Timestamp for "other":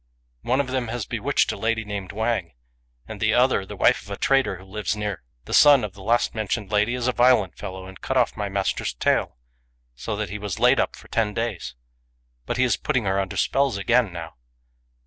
3.35-3.67